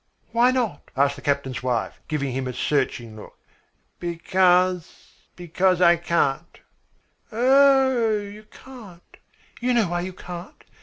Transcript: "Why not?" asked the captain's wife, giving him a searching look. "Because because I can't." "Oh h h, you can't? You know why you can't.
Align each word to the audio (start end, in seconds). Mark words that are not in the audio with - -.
"Why 0.31 0.49
not?" 0.49 0.89
asked 0.97 1.15
the 1.17 1.21
captain's 1.21 1.61
wife, 1.61 2.01
giving 2.07 2.31
him 2.31 2.47
a 2.47 2.53
searching 2.53 3.15
look. 3.15 3.37
"Because 3.99 5.11
because 5.35 5.79
I 5.79 5.95
can't." 5.95 6.59
"Oh 7.31 8.09
h 8.17 8.25
h, 8.27 8.33
you 8.33 8.45
can't? 8.49 9.17
You 9.59 9.75
know 9.75 9.89
why 9.89 10.01
you 10.01 10.13
can't. 10.13 10.63